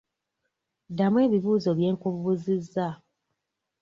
[0.89, 2.87] Ddamu ebibuuzo bye nkubuuzizza.